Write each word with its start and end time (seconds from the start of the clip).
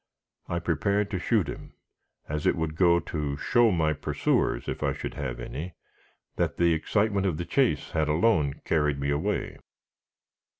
I 0.49 0.57
prepared 0.57 1.11
to 1.11 1.19
shoot 1.19 1.47
him, 1.47 1.73
as 2.27 2.47
it 2.47 2.55
would 2.55 2.75
go 2.75 2.99
to 2.99 3.37
show 3.37 3.69
my 3.69 3.93
pursuers, 3.93 4.67
if 4.67 4.81
I 4.81 4.93
should 4.93 5.13
have 5.13 5.39
any, 5.39 5.75
that 6.37 6.57
the 6.57 6.73
excitement 6.73 7.27
of 7.27 7.37
the 7.37 7.45
chase 7.45 7.91
had 7.91 8.07
alone 8.09 8.61
carried 8.65 8.99
me 8.99 9.11
away. 9.11 9.59